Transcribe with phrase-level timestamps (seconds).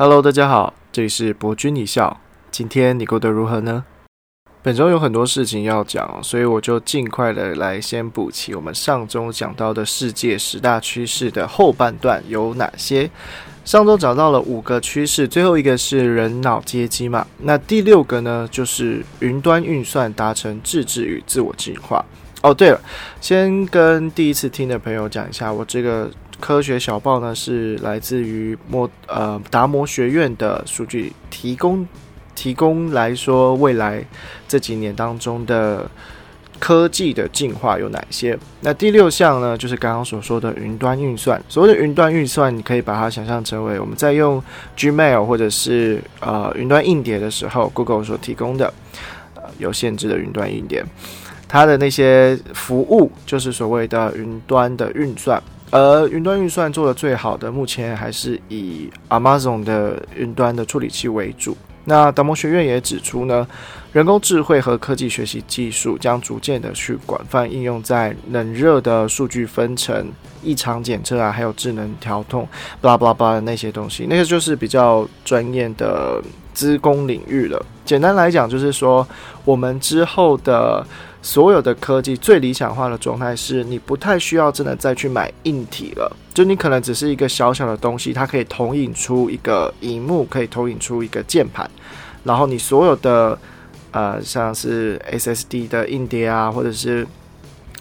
[0.00, 2.20] Hello，大家好，这里是博君一笑。
[2.52, 3.84] 今天你过得如何呢？
[4.62, 13.10] 本周有很多事情要讲，所以我就尽快的来先补齐我们上周讲到的世界十大趋势的后半段有哪些。
[13.64, 17.26] 上周找到了五个趋势，最后一个是人脑接机嘛？
[17.38, 22.04] 那第六个呢，就是云端运算达成自治与自我进化。
[22.42, 22.80] 哦，对了，
[23.20, 26.08] 先跟第一次听的朋友讲一下，我这个。
[26.40, 31.86] 科学小报呢是来自于摩呃达摩学院的数据提供
[32.34, 34.04] 提供来说未来
[34.46, 35.90] 这几年当中的
[36.60, 38.36] 科技的进化有哪些？
[38.62, 41.40] 那第六项呢就是刚刚所说的云端运算。
[41.48, 44.42] 所谓的云端运算，你可以把它想象成为我们在用
[44.76, 48.72] Gmail 或者是呃云端硬碟的时候，Google 所提供的
[49.34, 50.84] 呃有限制的云端硬碟，
[51.46, 55.40] 它的那些服务就是所谓的云端的运算。
[55.70, 61.56] 而云端运算做的最好的，目前还是以 Amazon 的云端的处理器为主。
[61.84, 63.46] 那达摩学院也指出呢，
[63.92, 70.06] 人工智慧和科技学习技术将逐渐的去广泛应用在冷热的数据分层、
[70.42, 72.46] 异常检测啊，还有智能调控，
[72.80, 76.22] 巴拉巴拉巴拉那些东西，那个就是比较专业的
[76.52, 77.64] 资工领域了。
[77.86, 79.06] 简单来讲，就是说
[79.44, 80.86] 我们之后的。
[81.20, 91.68] 所有的科技最理想化的状态是你不太需要真的再去买硬体了，就你可能只是一个小小的东西，它可以投影出一个荧幕，可以投影出一个键盘，
[92.24, 93.38] 然后你所有的
[93.90, 97.06] 呃像是 SSD 的硬碟啊，或者是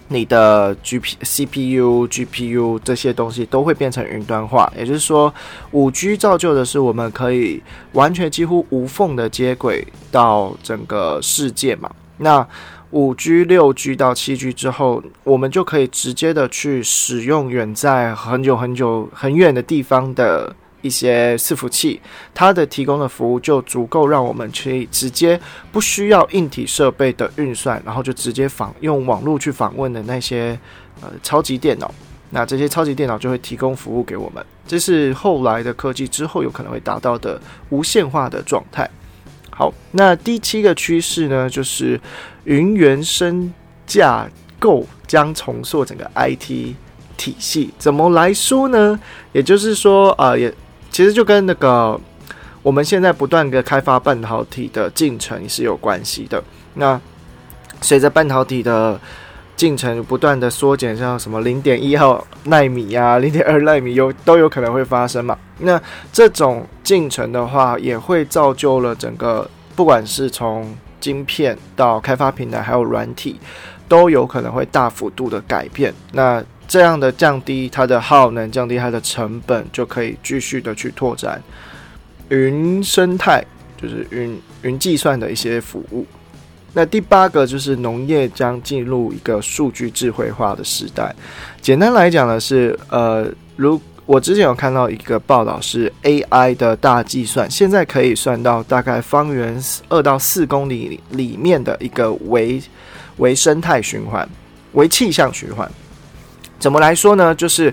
[0.09, 4.71] 你的 G P C P U G P U 这些东西都会变成云端化。
[4.75, 5.33] 也就是说，
[5.71, 11.91] 五 G 造就的是我们可以完全几乎无缝的接轨到整个世界嘛？
[12.19, 12.47] 那
[12.91, 21.99] 五 G、六 G 到七 G 之后，我们就可以直接的去使用远在很久很久很远的地方的一些伺服器，
[22.33, 25.39] 它的提供的服务就足够让我们去直接
[25.71, 30.57] 不需要硬体设备的运算，然后就直接访用网络去访问的那些
[31.01, 31.93] 呃超级电脑，
[32.29, 38.89] 那这些超级电脑就会提供服务给我们，这是后来的科技之后有可能会达到的无线化的状态。
[39.49, 41.99] 好，那第七个趋势呢，就是
[42.47, 43.53] 云原生
[43.85, 44.25] 架
[44.57, 46.73] 构将重塑整个 IT
[47.17, 47.73] 体系。
[47.77, 48.97] 怎么来说呢？
[49.33, 50.53] 也就是说，啊，也
[50.89, 51.99] 其实就跟那个
[52.63, 56.41] 我们现在不断的开发半导体的进程是有关系的。
[56.75, 56.99] 那
[57.81, 58.97] 随着半导体的
[59.57, 65.37] 进程不断的缩减，像什么零点一号纳米呀、零点二纳米有都有可能会发生嘛？
[65.59, 65.79] 那
[66.13, 73.39] 这种进程的话，也会造就了整个，不管是从晶片到开发平台，还有软体，
[73.87, 75.93] 都有可能会大幅度的改变。
[76.13, 81.41] 那这样的降低它的耗能，降低它的成本，就可以继续的去拓展
[82.29, 83.43] 云生态，
[83.81, 86.05] 就是云云计算的一些服务。
[86.73, 91.15] 那第八个就是农业将进入一个数据智慧化的时代。
[91.61, 102.59] 简单来讲呢，是呃，如我之前有看到一个报道，是 AI 的大计算，现在可以算到大概方圆二到四公里里面的一个微
[103.17, 104.27] 微生态循环、
[104.71, 105.69] 微气象循环。
[106.57, 107.35] 怎么来说呢？
[107.35, 107.71] 就是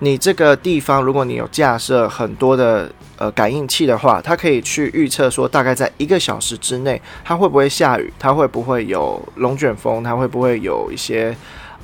[0.00, 2.90] 你这个地方，如果你有架设很多的。
[3.18, 11.34] 呃，感应器的话，它可以去预测说，大概在一个小时之内，它会不会下雨，它会不会有龙卷风，它会不会有一些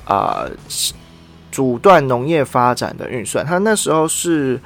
[0.05, 0.45] 啊
[1.53, 3.45] 阻断农业发展的运算。
[3.45, 4.59] 它那时候是。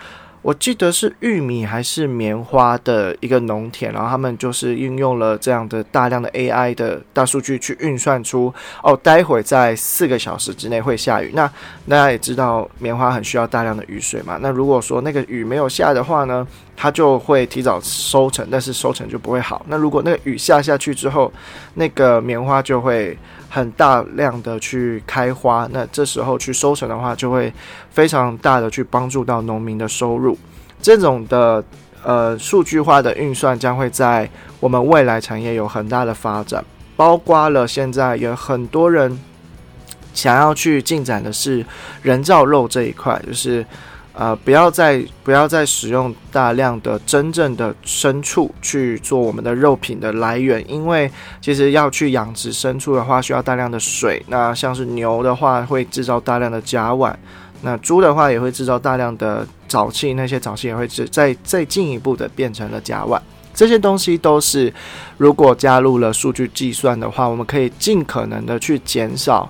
[0.44, 11.32] 我记得是玉米还是棉花的一个农田，然后他们就是运用了这样的大量的 AI 的大数据去运算出，哦，待会在四个小时之内会下雨。
[11.34, 11.46] 那
[11.90, 14.38] 大家也知道，棉花很需要大量的雨水嘛。
[14.40, 16.48] 那如果说那个雨没有下的话呢，
[16.78, 19.66] 它就会提早收成，但是收成就不会好。
[19.68, 21.34] 那如果那个雨下下去之后，
[21.74, 23.18] 那个棉花就会。
[23.50, 27.52] 很大量的去开花，那这时候去收成的话，就会
[27.90, 30.38] 非常大的去帮助到农民的收入。
[30.82, 31.64] 这种的
[32.04, 34.30] 呃数据化的运算将会在
[34.60, 36.64] 我们未来产业有很大的发展，
[36.96, 39.20] 包括了现在有很多人
[40.14, 41.66] 想要去进展的是
[42.02, 43.66] 人造肉这一块，就是。
[44.20, 51.10] 呃，不要再不要再使用大量的真正的牲畜去做我们的肉品的来源，因为
[51.40, 54.20] 其实要去养殖牲畜的话，需要大量的水。
[54.28, 57.14] 那像是牛的话，会制造大量的甲烷；
[57.62, 63.22] 那猪的话，也会制造大量的沼气，那些沼气也会再再进一步的变成了甲烷。
[63.54, 64.74] 这些东西都是，
[65.18, 69.48] 如果加入了数据计算的话，我们可以尽可能的去减少。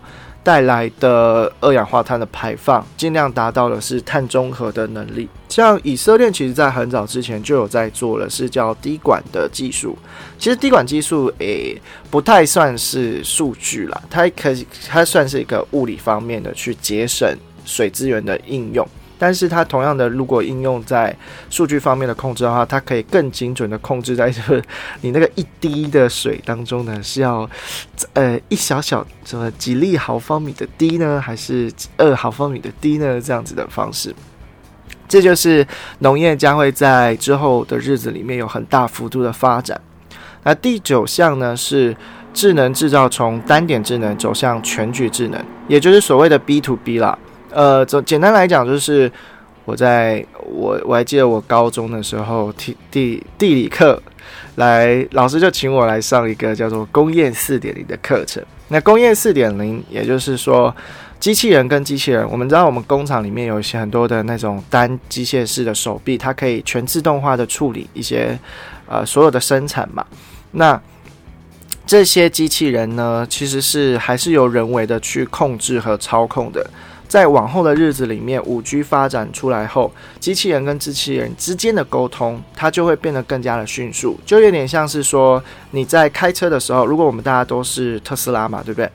[0.47, 5.27] 带来的二氧化碳的排放，尽量达到的是碳中和的能力。
[5.49, 9.97] 像以色列，其实在很早之前就有在做了，是叫滴管的技术。
[10.39, 11.75] 其实滴管技术诶，
[12.09, 17.27] 不太算是数据啦，它可以它算是一个物理方面的去节省
[17.65, 18.87] 水资源的应用。
[19.19, 21.15] 但是它同样的，如果应用在
[21.49, 24.61] 数据方面的控制的话，它可以更精准的控制在这个
[25.01, 27.49] 你那个一滴的水当中呢，是要
[28.13, 33.19] 呃一小小什么几粒毫方米的滴呢，还是二毫方米的滴呢？
[33.19, 34.13] 这样子的方式，
[35.07, 35.65] 这就是
[35.99, 39.79] 农业将会在之后的日子里面有很大幅度的发展。
[40.43, 41.95] 那第九项呢是
[42.33, 47.17] 智能制造从单点智能走向全局智能，也就是所谓的 B to B 啦。
[47.51, 49.11] 呃，简简单来讲，就是
[49.65, 54.01] 我在我我还记得我高中的时候，地地地理课，
[54.55, 58.43] 来老师就请我来上一个叫做工业四点零的课程。
[58.67, 60.75] 那工业四点零，也就是说，
[61.21, 68.37] 机器人跟机器人，我们知道我们工厂里面有一些很多的那种单机械式的手臂，它可以全自动化的处理一些
[68.89, 70.05] 呃所有的生产嘛。
[70.51, 70.79] 那
[71.85, 76.69] 这些机器人呢，其实是还是由人为的去控制和操控的。
[77.07, 88.89] 在往后的日子里面，五 G 发展出来后，机器人跟机器人之间的沟通，它就会变得更加的迅速，就有点像是说你在开车的时候，如果我们大家都是特斯拉嘛，对不对？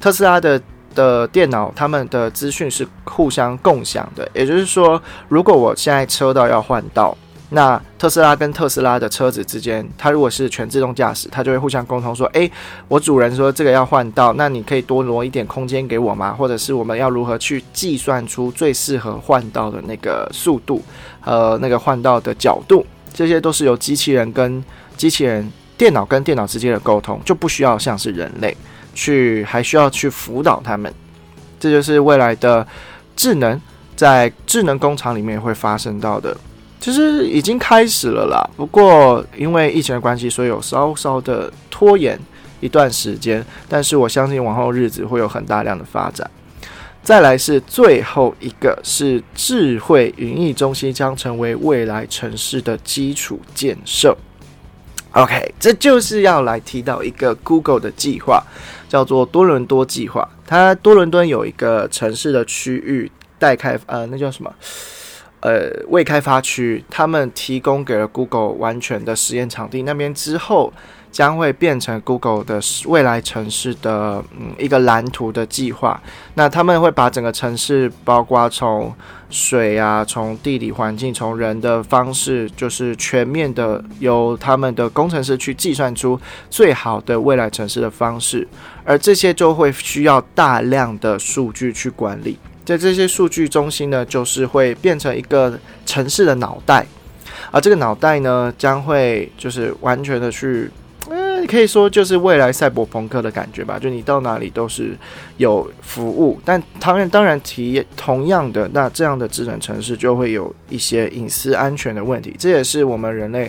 [0.00, 0.60] 特斯拉的
[0.94, 7.16] 的电脑，他们的资讯是互相共享的，也就是说，如果我现在车道要换道。
[7.50, 12.50] 那特斯拉跟特斯拉的车子之间，它如果是全自动驾驶，它就会互相沟通说：“诶，
[12.88, 16.32] 我主人说这个要换道，那你可以多挪一点空间给我吗？
[16.32, 20.82] 或者是我们要如何去计算出最适合换道的那个速度，
[21.24, 22.84] 呃，那个换道的角度，
[23.14, 24.62] 这些都是由机器人跟
[24.96, 25.48] 机器人、
[25.78, 28.56] 电脑跟电脑之间的沟通，就不需要像是人类
[28.92, 30.92] 去，还需要去辅导他们。
[31.60, 32.66] 这就是未来的
[33.14, 33.60] 智能
[33.94, 36.36] 在智能工厂里面会发生到的。”
[36.86, 42.16] 其实已经开始了啦，不过因为疫情的关系，所以有稍稍的拖延
[42.60, 43.44] 一段时间。
[43.68, 46.30] 但是我相信往后日子会有很大量的发展。
[47.02, 54.16] 再来是最后一个，是智慧云艺中心将成为未来城市的基础建设。
[55.10, 58.40] OK，这就是要来提到一个 Google 的计划，
[58.88, 60.28] 叫做多伦多计划。
[60.46, 63.10] 它多伦多有一个城市的区域
[63.40, 64.54] 待开，呃，那叫什么？
[65.46, 70.72] 呃，未开发区，他们提供给了 Google 完全的实验场地，那边之后
[71.12, 76.02] 将会变成 Google 的未来城市的嗯一个蓝图的计划。
[76.34, 78.92] 那他们会把整个城市，包括从
[79.30, 86.18] 水啊，从地理环境，从人的方式，就是全面的由他们的工程师去计算出
[86.50, 88.44] 最好的未来城市的方式，
[88.84, 92.36] 而这些就会需要大量的数据去管理。
[92.66, 96.84] 在这些数据中心呢，就是会变成一个城市的脑袋，
[97.52, 100.68] 而这个脑袋呢，将会就是完全的去，
[101.08, 103.78] 嗯，可以说就是未来赛博朋克的感觉吧。
[103.78, 104.96] 就你到哪里都是
[105.36, 112.34] 有服务，但当然，当然，提同样的，那这样的智能城市就会有一些隐私安全的问题。
[112.36, 113.48] 这也是我们人类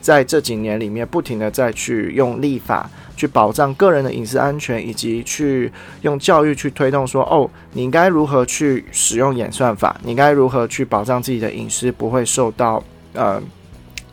[0.00, 2.88] 在这几年里面不停的再去用立法。
[3.16, 5.72] 去保障个人的隐私安全，以及去
[6.02, 9.96] 用教育去推动说，哦，你应该如何去使用演算法？
[10.02, 13.40] 你该如何去保障自己的隐私不会受到呃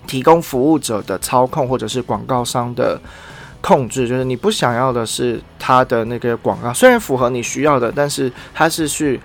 [0.06, 3.02] 提供服务者的操控，或者是广告商的
[3.60, 4.08] 控制？
[4.08, 9.20] 就是你不想要的是他的那个广告，虽然符合你需要的，但是他是去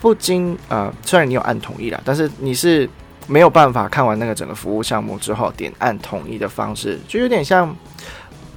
[0.00, 2.88] 不经呃，虽然你有按同意了，但是你是
[3.26, 7.74] 没有办法看完那个整个服务项目之后点按同意的方式，就有点像。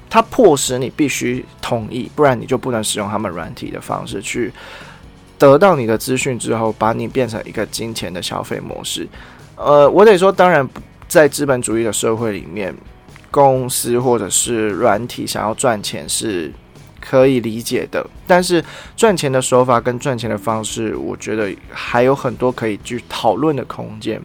[0.10, 4.52] 它迫使你必须同意，不然你就不能使用他们软体的方式去
[5.38, 9.08] 得到你的资讯之后，把你变成一个金钱的消费模式。
[9.56, 10.68] 呃，我得说，当然
[11.08, 12.76] 在资本主义的社会里面，
[13.30, 16.52] 公司或者是软体想要赚钱是
[17.00, 18.64] 可以理解的，但是
[18.98, 24.20] 赚钱的手法跟赚钱的方式，我觉得还有很多可以去讨论的空间。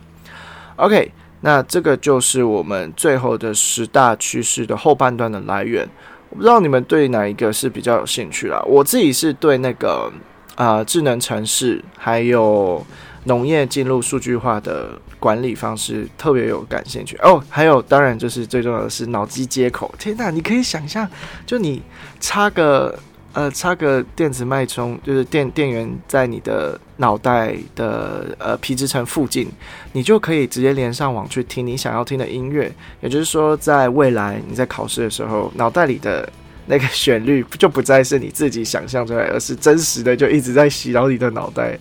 [0.76, 1.12] OK。
[1.46, 5.86] 那这个就是我们最后的十大趋势的后半段的来源。
[6.30, 8.62] 我不知道你们对哪一个是比较有兴趣啦。
[8.66, 10.10] 我自己是对那个
[10.54, 12.82] 啊智能城市还有
[13.24, 17.38] 农业进入数据化的管理方式特别有感兴趣哦。
[17.50, 19.94] 还有当然就是最重要的是脑机接口。
[19.98, 21.06] 天哪，你可以想象，
[21.44, 21.82] 就你
[22.20, 22.98] 插个。
[23.34, 29.48] 呃，插个电子脉冲，就是电电源在你的脑袋的呃皮质层附近，
[29.92, 32.72] 你就可以直接连上网去听你想要听的音乐。
[33.00, 36.28] 也就是说，在未来你在考试的时候，脑袋里的
[36.66, 41.76] 那个旋律就不再是你自己想象出来，而是真实的，就一直在洗脑你的脑袋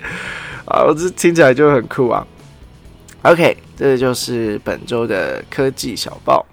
[0.65, 0.83] 啊！
[0.83, 2.25] 我这听起来就很酷啊。
[3.21, 6.43] OK，这就是本周的科技小报。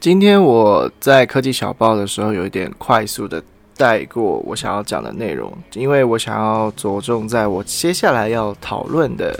[0.00, 3.42] 今天我在科技小报的时候，有一点快速的。
[3.76, 9.38] 带过我想要讲的内容，因为我想要着重在我接下来要讨论的，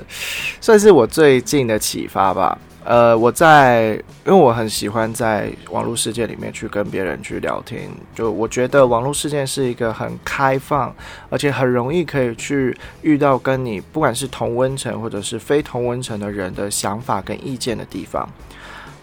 [0.61, 2.57] 算是我最近的启发吧。
[2.85, 10.95] 呃，我在，因为我很喜欢在网络世界里面去跟别人去聊天，就我觉得网络世界是一个很开放，
[11.31, 18.25] 而且很容易可以去遇到跟你不管是同温层或者是非同温层的人的想法跟意见的地方。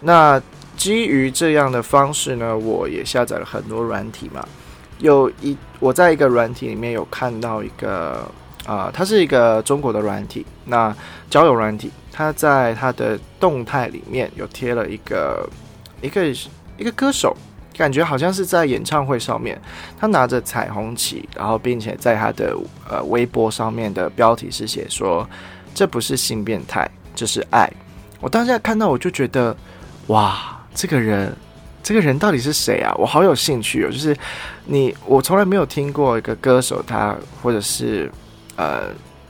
[0.00, 0.40] 那
[0.76, 4.46] 基于这样的方式呢，我也下载了很多软体嘛。
[4.98, 8.30] 有一我在一个软体里面有看到一个
[8.66, 10.94] 啊，它是一个中国的软体，那
[11.28, 15.48] 交友软体，它在它的动态里面有贴了一个
[16.00, 16.26] 一个
[16.78, 17.36] 一个歌手，
[17.76, 19.60] 感觉好像是在演唱会上面，
[19.98, 22.56] 他拿着彩虹旗，然后并且在他的
[22.88, 25.28] 呃微博上面的标题是写说
[25.74, 27.70] 这不是性变态，这是爱。
[28.18, 29.54] 我当下看到我就觉得
[30.06, 31.34] 哇，这个人。
[31.82, 32.92] 这个人到底是谁啊？
[32.98, 33.88] 我好有兴趣哦！
[33.88, 34.12] 就是
[34.64, 38.10] 你，我从来没有听过一个歌手，他或者是
[38.56, 38.88] 呃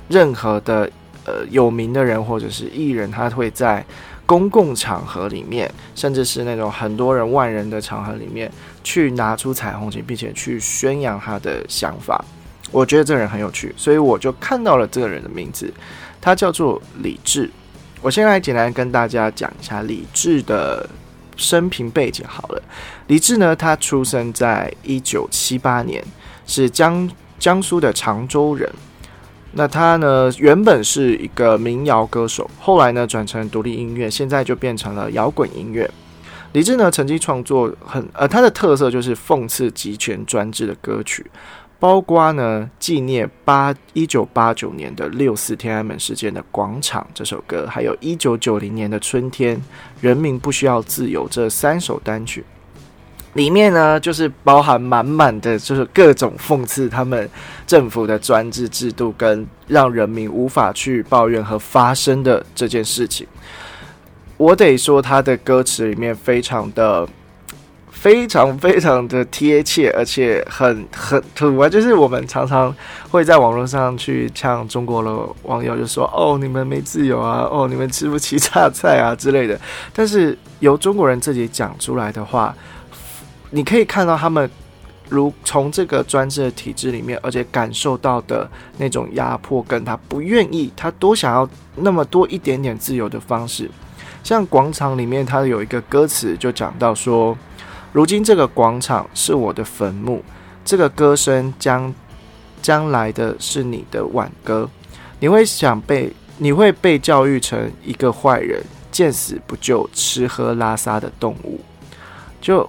[0.08, 0.90] 任何的
[1.26, 3.84] 呃有名的人或者是艺人，他会在
[4.24, 8.50] 公共场合里面，甚至是那种很多人万人的场合里面，
[8.82, 12.24] 去拿出彩虹旗，并且去宣扬他的想法。
[12.70, 15.70] 我觉得这人很有趣，所以我就看到了这个人的名字，
[16.22, 17.50] 他叫做李志。
[18.00, 20.88] 我先来简单跟大家讲一下李志的。
[21.36, 22.62] 生平背景好了，
[23.06, 26.02] 李志呢，他出生在一九七八年，
[26.46, 28.68] 是江江苏的常州人。
[29.52, 35.90] 那他呢，原本是一个民谣歌手，后来呢转成独立音乐，现在就变成了摇滚音乐。
[36.52, 41.24] 李志呢，曾经创作很呃，他的特色就是讽刺集权专制的歌曲。
[41.78, 49.60] 包括呢，纪念八一九八九年的六四天安门事件的广场这首歌，还有一九九零年的春天，
[50.00, 52.42] 人民不需要自由这三首单曲，
[53.34, 57.28] 里面呢就是包含满满的，就是各种讽刺他们
[57.66, 63.26] 政府的专制制度，跟让人民无法去抱怨和发声的这件事情。
[64.38, 67.06] 我得说，他的歌词里面非常的。
[67.98, 71.68] 非常非常的贴切，而且很很土啊！
[71.68, 72.72] 就是我们常常
[73.10, 77.48] 会在网络上去呛中国的网友，就说：“哦，你们没自由啊！
[77.50, 79.58] 哦，你们吃不起榨菜啊之类的。”
[79.94, 82.54] 但是由中国人自己讲出来的话，
[83.50, 84.48] 你可以看到他们
[85.08, 93.68] 如从这个专制的体制里面，而且感受到的那种压迫，跟他不愿意，他多想要那么多一点点自由的方式。
[94.22, 97.36] 像广场里面，他有一个歌词就讲到说。
[97.96, 100.22] 如今这个广场是我的坟墓，
[100.62, 101.94] 这个歌声将
[102.60, 104.68] 将来的是你的挽歌。
[105.18, 108.62] 你会想被，你会被教育成一个坏人，
[108.92, 111.58] 见死不救、吃喝拉撒的动物。
[112.38, 112.68] 就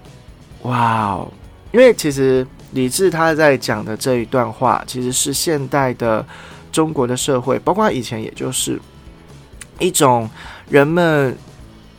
[0.61, 1.29] 哇哦！
[1.73, 6.25] 因为其实李志他在讲的这一段话，其实是现代的
[6.71, 8.79] 中国的社会，包括以前，也就是
[9.77, 10.29] 一种
[10.69, 11.37] 人们。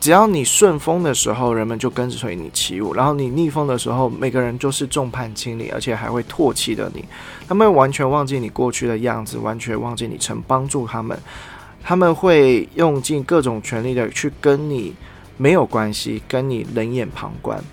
[0.09, 7.05] 只要你顺风的时候，人们就跟随你起舞；然后你逆风的时候，每个人就是众叛亲离，而且还会唾弃的你。
[7.47, 11.15] 他们完全忘记你过去的样子，完全忘记你曾帮助他们。
[11.83, 14.95] 他们会用尽各种权力的去跟你
[15.37, 17.63] 没有关系，跟你冷眼旁观。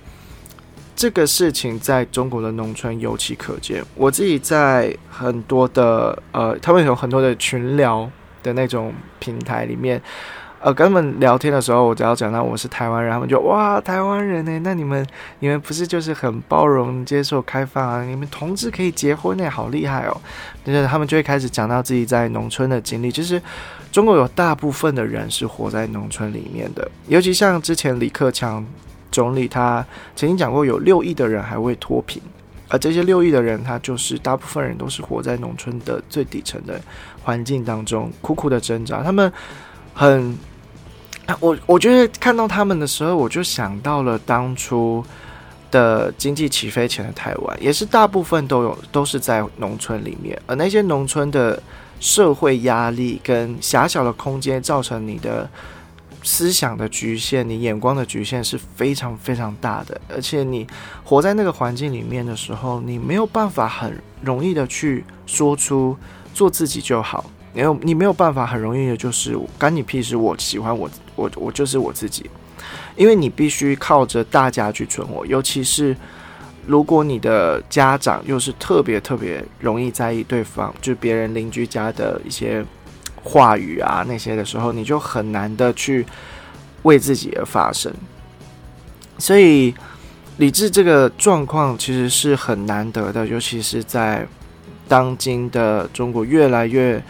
[0.94, 3.82] 这个事情在中国的农村尤其可见。
[3.94, 8.06] 我自己在很多的呃，他们有很多的群聊
[8.42, 9.98] 的那种平台里面。
[10.58, 14.58] 呃，跟他们聊天的时候，我只要讲到我是台湾人，他们就哇，台湾人呢？
[14.64, 15.06] 那你们
[15.38, 18.02] 你们不是就是很包容、接受、开放啊？
[18.02, 20.16] 你们同志可以结婚呢，好厉害哦！
[20.64, 23.12] 就是他们就会开始讲到自己在农村的经历。
[23.12, 23.40] 其实
[23.92, 28.64] 中国有大部分的人是活在农村里面的，尤其像之前李克强
[29.12, 29.84] 总理他
[30.16, 32.20] 曾经讲过，有六亿的人还未脱贫，
[32.68, 36.80] 而这些六亿的人，他就是大部分人都是活在农村的最底层的
[37.22, 39.02] 环境当中，苦苦的挣扎。
[39.02, 39.30] 他们。
[39.98, 40.38] 很，
[41.40, 45.02] 我我觉得看到他们的时候，我就想到了当初
[45.70, 51.60] 的经济起飞前的台湾，也是大部分都有都是在农村里面，而那些农村的
[51.98, 55.48] 社会压力跟狭小的空间，造成你的
[56.22, 60.66] 思想的局限，你眼光的局限是非常非常大的，而且你
[61.04, 65.96] 活在那个环境里面的时候，你没有办法很容易的去说出
[66.34, 67.24] 做自己就好。
[67.56, 70.14] 没有，你没有办法很容易的，就是干你屁事。
[70.14, 72.28] 我喜欢我，我我就是我自己。
[72.96, 75.96] 因为你必须靠着大家去存活，尤其是
[76.66, 82.62] 如果你的家长又是特别特别容易在意对方，就别人邻居家的一些
[83.22, 86.04] 话语啊那些的时候，你就很难的去
[86.82, 87.90] 为自己而发声。
[89.16, 89.75] 所以，
[90.36, 94.26] 理智这个状况其实是很难得的，尤其是在
[94.86, 97.02] 当今的中国越来越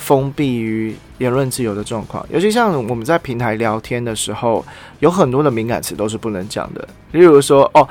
[0.00, 2.26] 封闭于言论自由的状况。
[2.30, 4.64] 尤其像我们在平台聊天的时候，
[4.98, 6.88] 有很多的敏感词都是不能讲的。
[7.12, 7.86] 例如说，哦，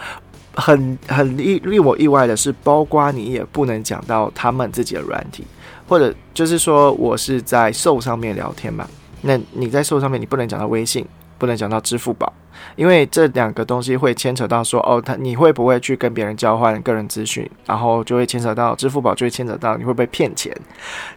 [0.56, 5.46] 很很意令我意外的是，包括你也不能讲到他们自己的软体，
[5.88, 8.88] 或者就是说我是在售上面聊天嘛，
[9.22, 11.06] 那你在售上面你不能讲到微信，
[11.38, 12.34] 不能讲到支付宝。
[12.76, 20.56] 因为这两个东西会牵扯到说哦，他你会不会去跟别人交换个人资讯，然后就会牵扯到支付宝，就会牵扯到你会不会骗钱，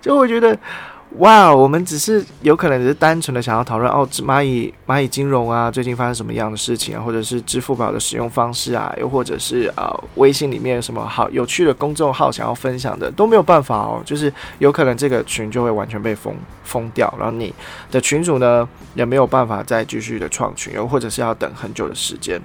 [0.01, 0.59] 就会觉得。
[1.19, 17.55] 哇，我们只是有可能只是单纯的想要讨论哦，蚂蚁蚂蚁金融啊，最近发生什么样的事情啊，或者是支付宝的使用方式啊，又或者是啊，微信里面有什么好有趣的公众号想要分享的都没有办法哦，就是有可能这个群就会完全被封封掉，然后你
[17.91, 22.41] 的群主呢也没有办法再继续的创群，又或者是要等很久的时间，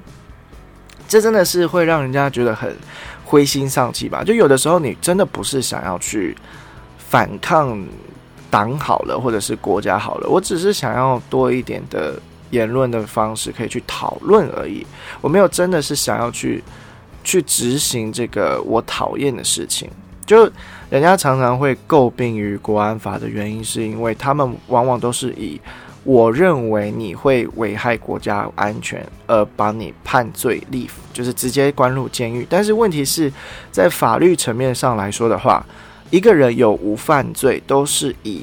[1.08, 2.76] 这真的是会让人家觉得很
[3.24, 4.24] 灰心丧气吧？
[4.26, 6.36] 就有的时候你真的不是想要去
[6.98, 7.82] 反抗。
[8.50, 14.86] 党好了，或者是国家好了，我只是想要多一点的言论的方式可以去讨论而已。
[15.22, 16.64] 我没有真的是想要去
[17.24, 19.90] 去执行这个我讨厌的事情。
[20.26, 20.50] 就
[20.90, 25.60] 人家常常会诟病于国安法的原因，是因为他们往往都是以
[26.04, 32.46] 我认为你会危害国家安全而把你判罪立，就是直接关入监狱。
[32.50, 33.32] 但是问题是
[33.72, 35.66] 在法律层面上来说的话。
[36.10, 38.42] 一个人有无犯罪，都是以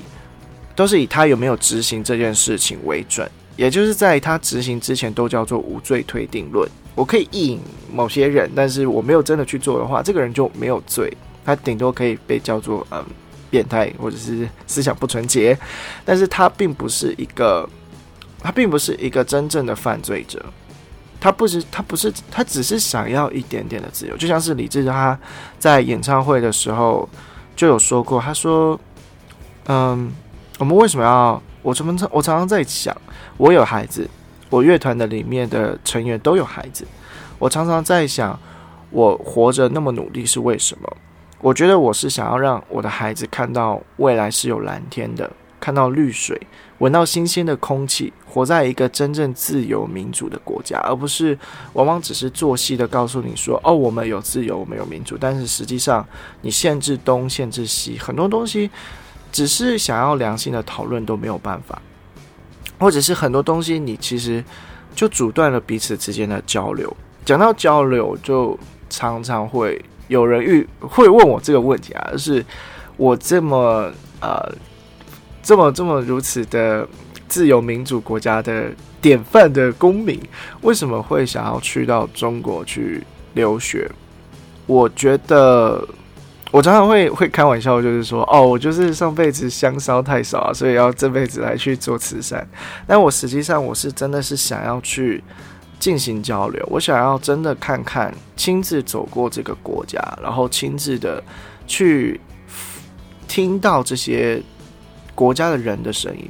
[0.75, 6.69] 都是以他有没有执行这件事情为准，也就是在他执行之前都叫做无罪推定论。
[6.95, 7.61] 我可以意引
[7.93, 11.11] 某些人，但是我没有真的去做的话，这个人就没有罪，
[11.45, 13.03] 他顶多可以被叫做嗯
[13.51, 15.59] 变态或者是思想不纯洁，
[16.05, 17.69] 但是他并不是一个
[18.41, 20.45] 他并不是一个真正的犯罪者，
[21.19, 25.19] 他不是他不是他只是想要一点点的自由，就像是李志他
[25.59, 27.09] 在演唱会的时候。
[27.55, 28.79] 就有说过，他说
[29.67, 30.13] ：“嗯，
[30.59, 31.41] 我们为什么要？
[31.63, 32.97] 我常常我常常在想，
[33.37, 34.09] 我有孩子，
[34.51, 36.87] 我乐团的里面的成员都有孩子，
[37.39, 38.39] 我常常在想，
[38.91, 40.97] 我活着那么努力是为什么？
[41.41, 46.39] 我觉得我是想要让我的孩子看到未来是有蓝天的。”看到绿水，
[46.79, 51.39] 闻到新鲜的空气，活在一个真正自由民主的国家，而不是
[51.75, 56.05] 往往只是做戏的告诉你说：“哦，我们有自由，我们有民主。”但是实际上，
[56.41, 58.69] 你限制东，限制西，很多东西
[59.31, 61.81] 只是想要良性的讨论都没有办法，
[62.81, 64.45] 或者是很多东西你其实
[64.97, 66.95] 就阻断了彼此之间的交流。
[67.25, 68.59] 讲到交流，就
[68.91, 72.45] 常常会有人遇会问我这个问题啊，就是
[72.97, 73.89] 我这么
[74.21, 74.53] 呃。
[75.45, 76.89] 这么这么如此的
[77.29, 80.19] 自由民主国家的典范的公民，
[80.63, 83.05] 为什么会想要去到中国去
[83.35, 83.89] 留学？
[84.67, 85.87] 我觉得
[86.51, 92.49] 我常常会会开玩笑，就是说，哦，我就是上辈子香烧太少啊，所以要这辈子来去做慈善。
[92.87, 95.23] 但我实际上我是真的是想要去
[95.79, 101.23] 进行交流，我想要真的看看，亲自走过这个国家，然后亲自的
[101.67, 102.19] 去
[103.29, 104.43] 听到这些。
[105.15, 106.29] 国家的人的声音，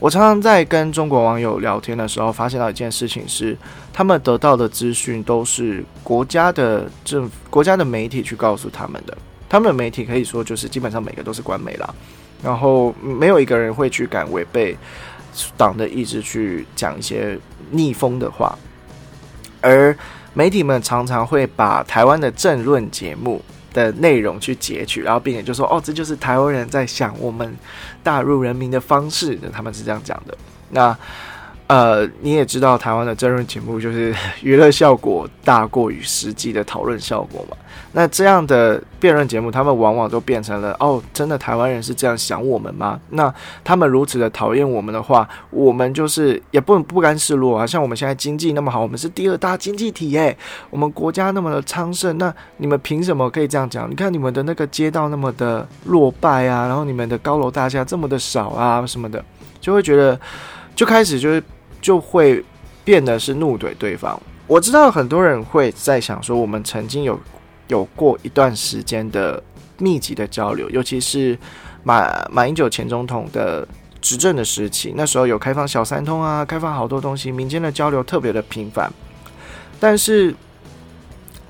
[0.00, 3.56] 我常常在跟中国网友聊天的时候，发现到一件事情是，
[3.92, 9.16] 他们得到的资讯都是国家的政府、国家的媒体去告诉他们的。
[9.48, 11.94] 他们的媒体可以说就是基本上每个都是官媒啦，
[12.42, 14.76] 然后没有一个人会去敢违背
[15.56, 17.38] 党的意志去讲一些
[17.70, 18.56] 逆风的话，
[19.60, 19.96] 而
[20.34, 23.42] 媒体们常常会把台湾的政论节目。
[23.78, 27.56] 的内容去截取，然后并且就说：“哦，这就是台湾人在想我们
[28.02, 30.36] 大陆人民的方式。”他们是这样讲的。
[30.70, 30.96] 那。
[31.68, 37.56] 呃，你也知道台湾的争论节目就是 娱乐效果大过于实际的讨论效果嘛？
[37.92, 42.98] 那这样的辩论节目，他们往往都变成了哦，真的台湾人是这样想我们吗？
[43.10, 47.66] 那他们如此的讨厌我们的话，我们就是也不不甘示弱啊！
[47.66, 50.34] 像我们现在经济那么好，我们是第二大经济体诶，
[50.70, 53.90] 我们国家那么的昌盛，那你们凭什么可以这样讲？
[53.90, 59.22] 你看你们的那个街道那么的落败啊，然后你们的高楼大厦这么的少啊什么的，
[59.60, 60.18] 就会觉得
[60.74, 61.42] 就开始就是。
[61.80, 62.44] 就会
[62.84, 64.20] 变得是怒怼对方。
[64.46, 67.18] 我知道很多人会在想说，我们曾经有
[67.68, 69.42] 有过一段时间的
[69.78, 71.38] 密集的交流，尤其是
[71.82, 73.66] 马马英九前总统的
[74.00, 78.90] 执政的时期，那时候有开放小三通啊，开放好多东西，民间的交流特别的频繁。
[79.78, 80.34] 但是，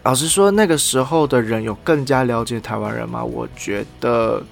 [0.03, 3.23] 老实说，那个时候的人有更加了解台湾人吗？
[3.25, 4.43] 我觉得，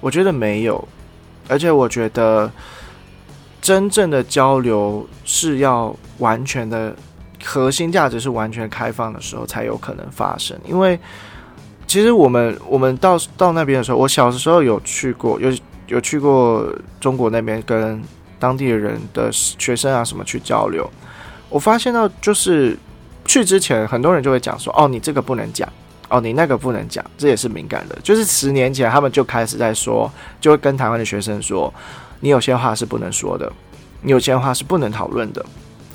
[0.00, 0.86] 我觉得没有。
[1.48, 2.50] 而且，我觉得
[3.60, 6.94] 真正的交流是要完全的
[7.44, 10.58] 核心价值是完全开放的时候才有可能发生。
[10.66, 10.98] 因为，
[11.86, 15.52] 其实我们我们到到那边的时候，我小的时候有去过，有
[15.86, 18.02] 有去过中国那边跟
[18.38, 20.88] 当地的人的学生啊什么去交流，
[21.48, 22.76] 我发现到就是。
[23.24, 25.70] 去之前，很多人就会讲说：“哦，你这个不能讲，
[26.08, 31.70] 哦，你那个不能讲，这也是敏感的。”就是十年前，他们就开始在说，就会跟台湾的学生说
[32.20, 33.52] ：“你有些话是不能说的，
[34.02, 35.44] 你有些话是不能讨论的。”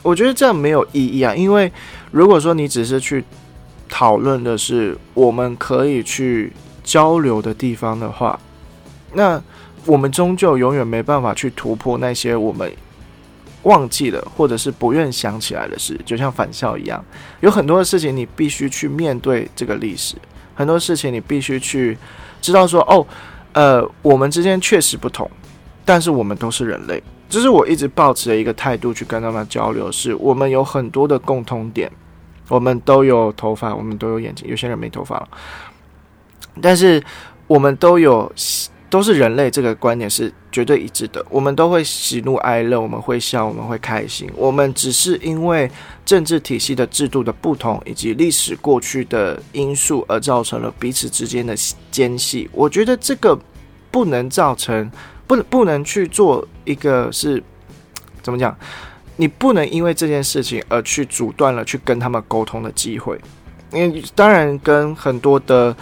[0.03, 1.71] 我觉得这样没有意义啊，因为
[2.12, 3.23] 如果说你只是去
[3.88, 6.51] 讨论的是我们可以去
[6.83, 8.39] 交流的地方的话，
[9.13, 9.41] 那
[9.86, 12.71] 我们终究永远没办法去突破那些我们。
[13.63, 17.01] 忘记了，或者是不愿想起来的事，就像返校一样，
[17.39, 20.17] 有很多的事情你必须去面对这个历史，
[20.53, 21.97] 很多事情你必须去
[22.41, 23.07] 知道说，哦，
[23.53, 25.31] 呃，我们之间确实不同，
[25.86, 31.91] 但是我们都是人类，这是我一直保持的一个态度去跟他们交流，是我们有很多的共通点，
[32.50, 35.28] 我们都有头发，我们都有眼睛，有些人没头发了，
[36.62, 37.04] 但是
[37.48, 38.32] 我们都有。
[38.89, 41.26] 都是人类，这个观点是绝对一致的。
[41.28, 44.30] 我们都会喜怒哀乐，我们会笑，我们会开心。
[44.36, 45.67] 我们只是因为
[46.06, 51.56] 政治体系的制度的不同，以及历史过去的因素，而造成了彼此之间的
[51.89, 52.48] 间隙。
[52.54, 53.36] 我觉得这个
[53.89, 54.91] 不能造成，
[55.27, 57.43] 不不能去做一个是
[58.21, 58.55] 怎么讲？
[59.17, 63.19] 你不能因为这件事情而去阻断了去跟他们沟通的机会。
[63.71, 65.75] 因为当然跟很多的。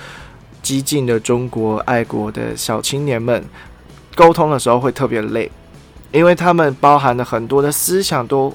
[0.64, 3.44] 激进的中国爱国的小青年们
[4.14, 5.52] 沟通的时候会特别累，
[6.12, 8.54] 因为他们包含了很多的思想，都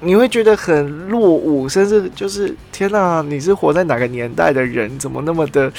[0.00, 4.98] 你会觉得很落伍，甚至就是天哪，你是活在哪个年代的人？
[4.98, 5.72] 怎么那么的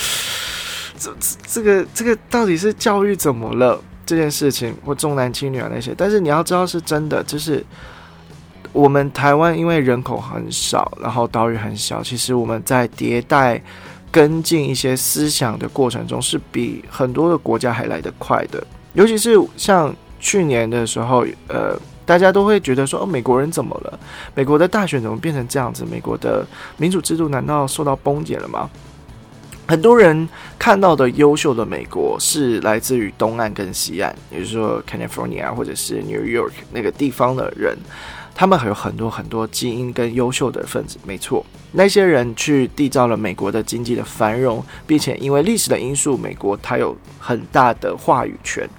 [0.98, 1.14] 这
[1.46, 3.84] 这个这个到底是教育怎么了？
[4.08, 7.64] 这件事情或重男轻女啊那些，但是你要知道是真的，就是
[8.74, 13.62] 我们台湾因为人口很少，然后岛屿很小，其实我们在迭代。
[14.10, 18.66] 跟进一些思想的过程中，是比很多的国家还来得快的。
[18.94, 24.00] 尤其是像去年的时候，呃，大家都会觉得说，哦，美国人怎么了？
[24.34, 25.86] 美国的大选怎么变成这样子？
[25.86, 28.68] 美国的民主制度难道受到崩解了吗？
[29.68, 30.28] 很多人
[30.58, 37.78] 看到的优秀的美国是来自于东岸跟西岸，也就是说，California 或者是 New York 那个地方的人。
[38.40, 48.70] 他们还有很多很多基因跟优秀的分子，没错，那些人去缔造了美国的经济的繁荣，并且因为历史的因素，美国它有很大的话语权。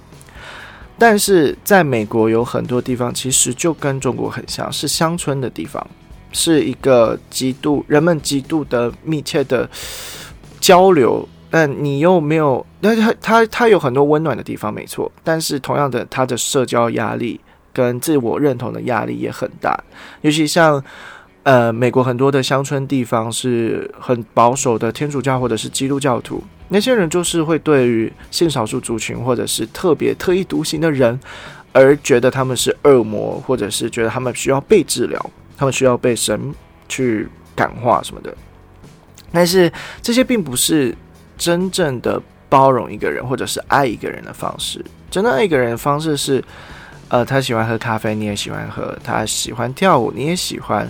[0.97, 5.85] 但是在美国有很多地方其实就跟中国很像，是乡村的地方，
[6.31, 9.69] 是一个极度人们极度的密切的
[10.69, 17.39] 交流，但你又没有，那他他他有很多温暖的地方，没错，但是同样的，他的社交压力。
[17.71, 19.79] 跟自我认同的压力也很大，
[20.21, 20.83] 尤其像
[21.43, 31.17] 呃美国很多的乡村地方是很保守的天主教或者是基督教徒，那些人就是会对于性少数族群或者是特别特异独行的人，
[31.71, 35.23] 而觉得他们是恶魔，或者是觉得他们需要被治疗，
[35.55, 36.53] 他们需要被神
[36.89, 38.35] 去感化什么的。
[39.31, 40.95] 但是这些并不是
[41.37, 46.43] 真正的包容一个人或者是爱一个人的方式，真的爱一个人的方式是。
[47.11, 50.87] 呃，他喜欢喝咖啡，你也喜欢喝；他喜欢跳舞，你也喜欢。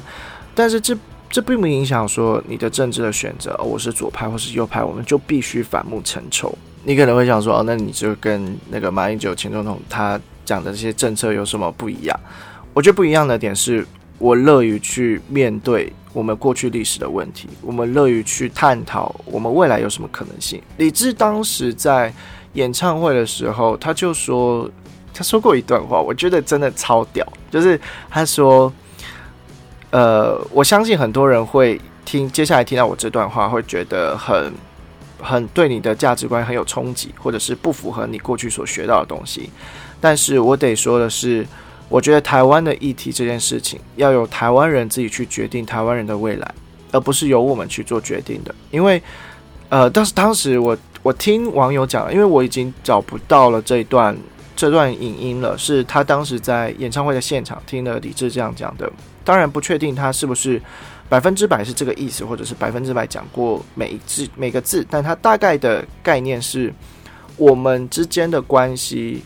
[0.54, 0.94] 但是这
[1.30, 3.56] 这并不影响说你的政治的选择。
[3.64, 6.54] 我是左派或是右派，我们就必须反目成仇。
[6.84, 12.20] 你可能会想说，哦，那你就跟那个马英九前总统他讲的这些政策有什么不一样？
[12.74, 20.62] 我觉得不一样的点是，我乐于去面对我们过去历史的问题，我们乐于去探讨我们未来有什么可能性。
[20.78, 22.14] 李志当时在
[22.54, 24.70] 演唱会的时候，他就说。
[25.12, 27.78] 他说过一段话，我觉得真的超屌，就是
[28.10, 28.72] 他说
[29.92, 34.54] ：“呃，我相信很多人会听接下来听到我这段话，会觉得很
[35.20, 39.50] 很对你的价值观很有冲击，或者是不符合你过去所学到的东西。
[40.00, 41.46] 但是我得说的是，
[41.90, 46.56] 我觉得台湾的议题这件事情，要由台湾人自己去决定台湾人的未来，
[46.92, 48.56] 而不是由我们去做决定的。
[48.72, 49.02] 因为，
[49.68, 54.16] 呃，但是当时我我听网友讲，因为我已经找不到了这一段。”
[54.60, 58.92] 这段影音了，是他当时在演唱会的现场听了李志这样讲的。
[59.24, 60.62] 当然不确定他是不是
[61.08, 66.74] 百分之百是这个意思，或者是百分之百讲过每一字每个字，但他大概的概念是：
[67.38, 69.24] 我们之间的关系，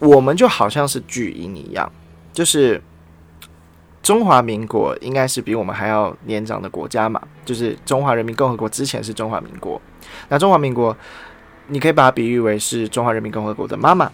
[0.00, 1.90] 我们就好像是巨婴一样，
[2.32, 2.82] 就是
[4.02, 9.80] 中华民国应该是比我们还要年长的国家嘛，就是中华人民共和国之前是中华民国，
[10.28, 10.96] 那中华民国
[11.68, 14.10] 你可以把它比喻为是中华人民共和国的妈妈。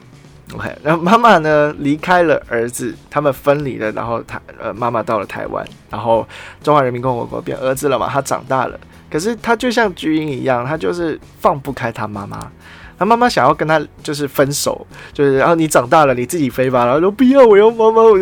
[0.54, 6.24] OK，然后妈妈呢离开了儿子，他们分离了，然后他呃妈妈到了台湾，然后
[6.62, 8.78] 中华人民共和国变儿子了嘛，他长大了，
[9.10, 12.48] 可是他就像巨婴一样，他就是放不开他妈妈，
[12.98, 18.18] 他妈妈想要跟他就是分手，就是然后你长大了你自己飞吧，然后说不要我要妈妈，我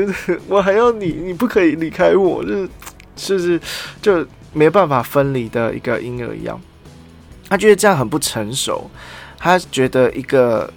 [0.49, 2.69] 我还要你，你不可以离开我，就是
[3.17, 3.61] 就是
[4.03, 6.61] 就没办法分离的一个婴儿一样，
[7.49, 8.91] 他觉得这样很不成熟，
[9.39, 10.71] 他觉得一个。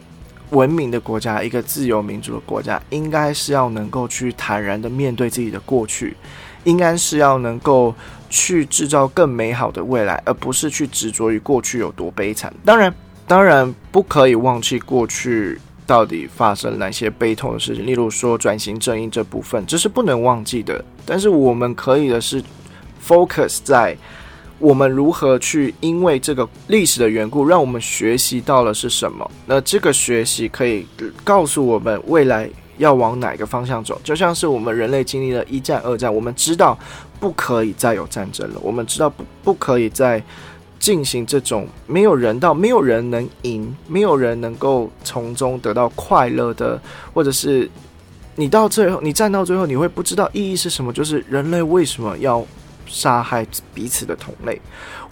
[0.52, 6.16] 文明的国家，一个自由民主的国家，应该是要能够去坦然的面对自己的过去，
[6.64, 7.94] 应该是要能够
[8.30, 12.54] 去制造更美好的未来，而不是去执着于过去有多悲惨。
[12.64, 12.96] 当然，
[13.28, 20.84] 当然不可以忘记过去到底发生哪些悲痛的事情，例如说转型正义这部分，这是不能忘记的。
[21.06, 22.42] 但是我们可以的是
[23.06, 23.96] focus 在。
[24.60, 29.30] 我们如何去因为这个历史的缘故，让我们学习到了是什么？
[29.46, 30.84] 那这个学习可以
[31.24, 34.02] 告诉我们未来要往哪个方向走。
[34.04, 36.76] 就像是我们人类经历了一战、二战，我们知道
[37.20, 40.20] 不可以再有战争了，我们知道不不可以再
[40.88, 46.80] 进行这种没有人到、没有人能赢、没有人能够从中得到快乐的，
[47.14, 47.70] 或者是
[48.36, 52.46] 你到最后，你站到最后，你会不知道意义是什么，就是人类为什么要。
[52.90, 54.62] 杀害彼此的同类，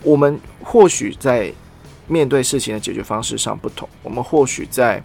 [0.01, 1.51] 我们或许在
[2.07, 5.03] 面对事情的解决方式上不同，我们或许在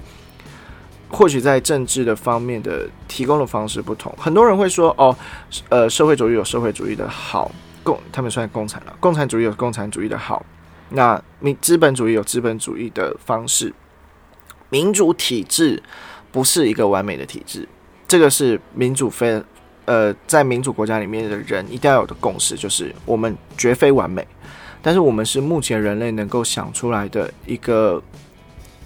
[1.09, 4.15] 或许在政治的方面的提供的方式不同。
[4.17, 5.17] 很多人会说：“哦，
[5.69, 7.51] 呃，社会主义有社会主义的好，
[7.83, 10.47] 共他们算共产了，共产主义有共产主义的好，
[10.91, 13.73] 那民资本主义有资本主义的方式，
[14.69, 15.83] 民主体制
[16.31, 17.69] 不是一个完美的体制，
[18.07, 19.43] 这个是民主非。”
[19.87, 24.25] 呃，在民主国家里面的人一定要有的共识，就是我们绝非完美，
[24.81, 28.01] 但是我们是目前人类能够想出来的一个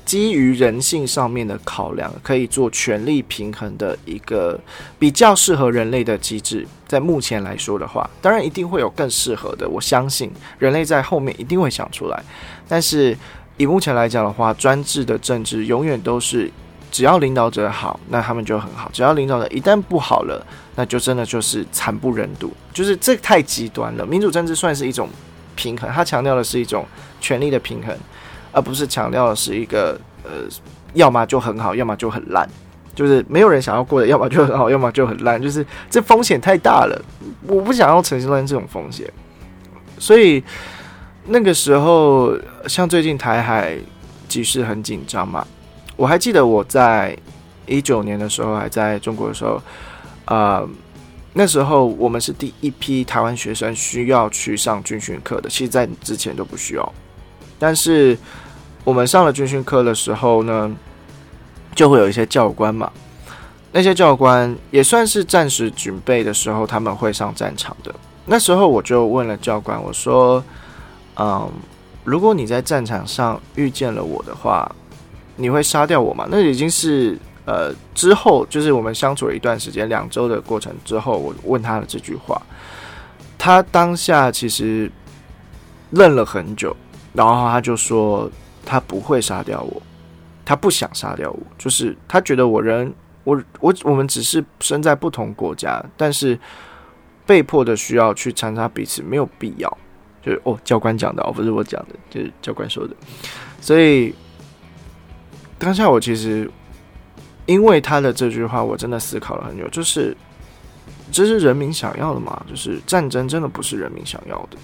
[0.05, 4.59] 基于人性上面的考量，可以做权力平衡的一个
[4.99, 6.67] 比较适合人类的机制。
[6.87, 12.23] 在目前来说的话，当然一定会有更适合的，我相信人类在后面一定会想出来。
[12.69, 13.17] 但是
[13.57, 16.51] 以目前来讲的话，专制的政治永远都是。
[16.93, 22.53] 只要领导者好，那他们就很好；只要领导者一旦不好了，那就真的就是惨不忍睹。
[22.73, 24.07] 就是这太极端了。
[24.07, 25.09] 民主政治算是一种
[25.57, 26.87] 平衡，它强调的是一种
[27.21, 27.93] 权力的平衡，
[28.55, 30.31] 而不是强调的是一个呃，
[30.95, 32.49] 要么就很好，要么就很烂。
[32.95, 35.43] 就是没有人想要过的，要么就很好，要么就很烂。
[35.43, 37.03] 就是这风险太大了，
[37.49, 39.13] 我不想要承受这种风险。
[39.99, 40.43] 所以
[41.27, 42.39] 那个时候，
[42.69, 43.77] 像最近台海
[44.29, 45.45] 局势很紧张嘛。
[45.97, 47.19] 我还记得我在
[47.67, 49.61] 一九年的时候还在中国的时候，
[50.27, 50.69] 呃，
[51.33, 56.93] 那时候我们是第一批台湾学生需要去上军训课的，其实在之前都不需要。
[57.59, 58.17] 但是
[58.85, 60.71] 我们上了军训课的时候呢，
[61.75, 62.93] 就会有一些教官嘛，
[63.73, 67.95] 那些教官也算是战时准备的时候他们会上战场的。
[68.27, 70.43] 那时候我就问了教官，我说
[71.19, 71.51] ：“嗯，
[72.05, 74.71] 如果你在战场上遇见了我的话。”
[75.37, 76.29] 你会杀掉我吗？
[76.31, 82.41] 那已经是呃之后，就是我们相处了一段时间，两周的过程之后，我问他的这句话，
[83.37, 84.89] 他当下其实
[85.91, 86.77] 愣了很久，
[87.15, 88.31] 然后他就说
[88.65, 89.83] 他不会杀掉我，
[90.45, 92.93] 他不想杀掉我，就是他觉得我人
[93.25, 96.39] 我我我们只是身在不同国家，但是
[97.27, 99.69] 被迫的需要去残杀彼此没有必要，
[100.23, 102.95] 就是哦教官讲的哦不是我讲的，就是教官说的，
[103.61, 104.15] 所以。
[105.57, 106.51] 当下我其实
[107.47, 109.67] 因为他的这句话，我真的思考了很久。
[109.69, 110.15] 就是
[111.13, 112.45] 这是人民想要的吗？
[112.47, 114.59] 就是战争真的不是人民想要的。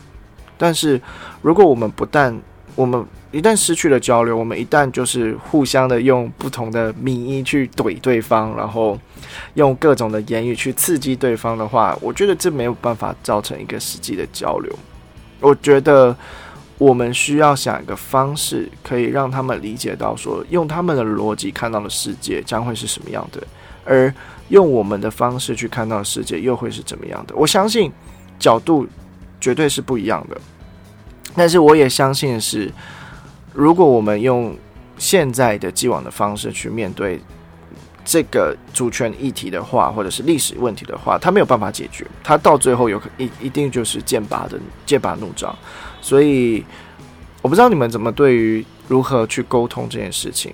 [0.58, 1.00] 但是
[1.40, 2.36] 如果我们不但
[2.74, 8.98] 我们一旦失去了交流，我们一旦就是互相的用不同的名义去怼对方，然后
[9.54, 14.72] 用各种的言语去刺激对方的话，我觉得这没有办法造成一个实际的交流。
[15.40, 16.16] 我觉得。
[16.80, 23.46] 我们需要想一个方式，可以让他们理解到，说用他们的逻辑看到的世界将会是什么样的，
[23.84, 24.10] 而
[24.48, 27.36] 用我们的方式去看到世界又会是怎么样的。
[27.36, 27.92] 我相信
[28.38, 28.86] 角度
[29.38, 30.40] 绝对是不一样的，
[31.36, 32.70] 但是我也相信是，
[33.52, 34.56] 如果我们用
[34.98, 37.20] 现在的既往的方式去面对
[38.04, 45.56] 这个主权议题的话，或者是历史问题的话，它没有办法解决，它到最后有一一定就是剑拔的剑拔弩张。
[46.00, 46.64] 所以，
[47.42, 50.52] 我不知道你们怎么对于如何去沟通这件事情。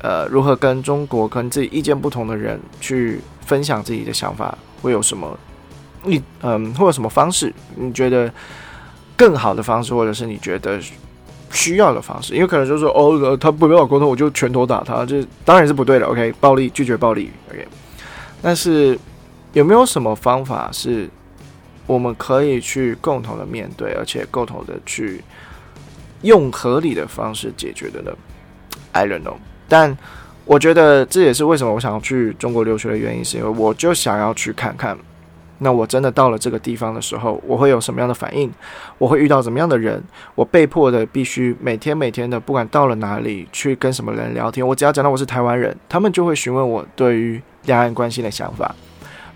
[0.00, 5.36] 呃，如何跟中国跟自己意见不同的人去分享自己的想法，会有什么？
[6.04, 7.52] 你嗯，会有什么方式？
[7.74, 8.32] 你觉得
[9.18, 10.78] 更好的方式，或者是你觉得
[11.50, 12.34] 需要的方式？
[12.34, 16.06] 因为可能就是说，哦，他不跟我沟通，我就拳头打他，这当然是不对的。
[16.06, 17.32] OK，暴力拒绝暴力。
[17.50, 17.66] OK，
[18.40, 18.96] 但是
[19.54, 21.10] 有没有什么方法是
[21.86, 25.20] 我们可以去共同的面对，而且共同的去
[26.22, 28.12] 用合理的方式解决的呢
[28.92, 29.34] ？I don't know。
[29.68, 29.98] 但
[30.44, 34.96] 我觉得这也是为什么我想要去中国留学的原因，是因为我就想要去看看。
[35.58, 38.50] 那我真的到了这个地方的时候，我会有什么样的反应？
[38.96, 40.02] 我会遇到怎么样的人？
[40.34, 48.74] 我被迫的必须每天每天的，不管到了哪里去跟什么人聊天，我只要讲到我是台湾人，他们就会询问我对于两岸关系的想法。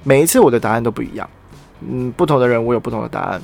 [0.04, 1.28] 每一次我的答案都不一样，
[1.80, 3.42] 嗯，不同的人我有不同的答案。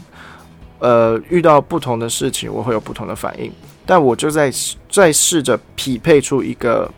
[0.80, 3.52] 呃，遇到不同的事情，我会有不同的反应。
[3.84, 4.48] 但我就在
[4.88, 6.88] 在试着匹配出一个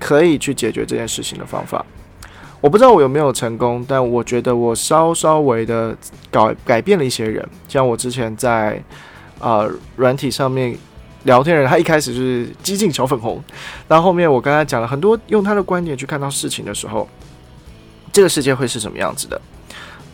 [0.00, 1.84] 可以去解决这件事情的方法。
[2.64, 5.94] 我不知道我有没有成功，但我觉得我稍稍微的
[6.30, 8.82] 改改变了一些人，像我之前在
[9.38, 10.74] 啊软体上面
[11.24, 13.38] 聊天人，他一开始就是激进小粉红，
[13.86, 17.06] 然后后面我跟他讲了很多，用他的观点去看到事情的时候，
[18.10, 19.38] 这个世界会是什么样子的。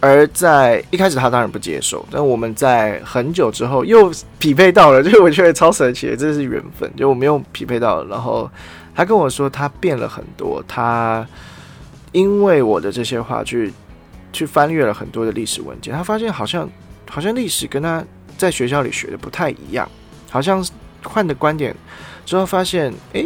[0.00, 4.10] 而在一开始他当然不接受，但我们在很久之后又
[4.40, 8.04] 匹配到了，就是我觉得超神奇，这是缘分，就我们又匹配到。
[8.06, 8.50] 然后
[8.92, 11.24] 他跟我说他变了很多，他。
[12.12, 13.72] 因为我的这些话去
[14.32, 16.68] 去翻阅了很多的历史文件，他发现好像
[17.08, 18.04] 好像历史跟他
[18.36, 19.88] 在学校里学的不太一样，
[20.28, 20.64] 好像
[21.04, 21.74] 换的观点
[22.26, 23.24] 之后发现，哎，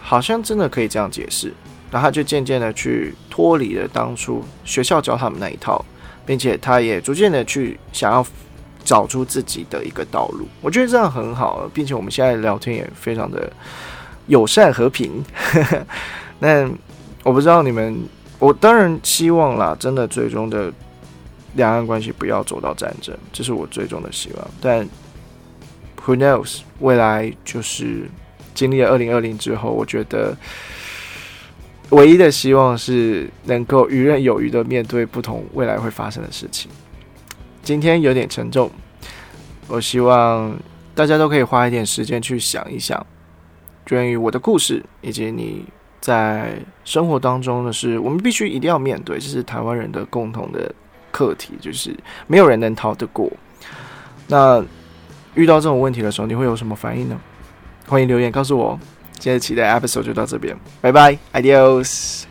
[0.00, 1.52] 好像真的可以这样解释，
[1.90, 5.84] 然后他就渐渐的去脱离了当初学校教他们那一套，
[6.24, 8.26] 并且他也逐渐的去想要
[8.84, 10.48] 找出自己的一个道路。
[10.62, 13.52] 我觉得这样很好，并且我们现在聊天也非常的
[14.28, 15.22] 友善和平。
[16.40, 16.70] 那。
[17.24, 18.04] 我不知道你们，
[18.38, 20.72] 我当然希望啦，真的最终的
[21.56, 24.50] 两岸关系不要走到战争，这是我最终的希望。
[24.60, 24.88] 但
[26.06, 26.60] Who knows？
[26.78, 28.08] 未来就是
[28.54, 30.34] 经历了二零二零之后，我觉得
[31.90, 36.70] 唯一的希望是能够游刃有余的面对不同未来会发生的事情。
[37.62, 38.70] 今天有点沉重，
[39.66, 40.56] 我希望
[40.94, 43.04] 大家都可以花一点时间去想一想，
[43.86, 45.64] 关于我的故事以及你。
[46.00, 50.72] 在生活当中呢是，我们必须一定要面对，这是台湾人的共同的
[51.10, 51.94] 课题，就是
[52.26, 53.30] 没有人能逃得过。
[54.26, 54.64] 那
[55.34, 57.18] 遇到这种问题的时候，你会有什么反应呢？
[57.86, 58.78] 欢迎留言告诉我。
[59.18, 62.27] 今天期待 episode 就到这边，拜拜，adios。